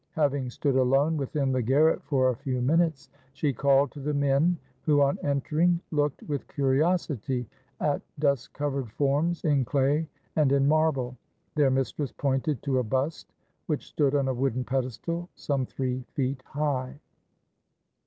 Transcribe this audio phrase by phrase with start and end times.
[0.13, 4.57] Having stood alone within the garret for a few minutes, she called to the men,
[4.81, 7.45] who, on entering, looked with curiosity
[7.79, 11.15] at dust covered forms in clay and in marble.
[11.53, 13.31] Their mistress pointed to a bust
[13.67, 16.99] which stood on a wooden pedestal some three feet high.